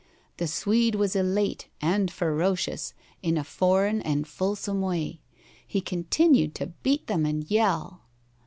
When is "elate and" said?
1.15-2.09